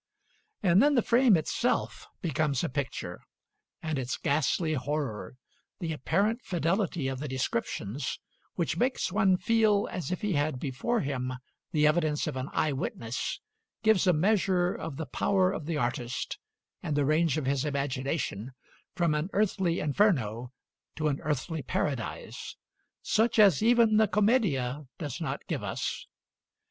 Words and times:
And 0.63 0.81
then 0.81 0.95
the 0.95 1.03
frame 1.03 1.37
itself 1.37 2.07
becomes 2.23 2.63
a 2.63 2.69
picture; 2.69 3.21
and 3.83 3.99
its 3.99 4.17
ghastly 4.17 4.73
horror 4.73 5.35
the 5.77 5.93
apparent 5.93 6.41
fidelity 6.43 7.07
of 7.07 7.19
the 7.19 7.27
descriptions, 7.27 8.19
which 8.55 8.77
makes 8.77 9.11
one 9.11 9.37
feel 9.37 9.87
as 9.91 10.09
if 10.11 10.21
he 10.21 10.33
had 10.33 10.59
before 10.59 11.01
him 11.01 11.33
the 11.71 11.85
evidence 11.85 12.25
of 12.25 12.35
an 12.35 12.49
eye 12.51 12.71
witness 12.73 13.41
gives 13.83 14.07
a 14.07 14.11
measure 14.11 14.73
of 14.73 14.97
the 14.97 15.05
power 15.05 15.51
of 15.51 15.67
the 15.67 15.77
artist 15.77 16.39
and 16.81 16.97
the 16.97 17.05
range 17.05 17.37
of 17.37 17.45
his 17.45 17.63
imagination, 17.63 18.53
from 18.95 19.13
an 19.13 19.29
earthly 19.33 19.79
inferno 19.79 20.51
to 20.95 21.09
an 21.09 21.21
earthly 21.21 21.61
paradise, 21.61 22.55
such 23.03 23.37
as 23.37 23.61
even 23.61 23.97
the 23.97 24.07
'Commedia' 24.07 24.87
does 24.97 25.21
not 25.21 25.45
give 25.45 25.61
us. 25.61 26.07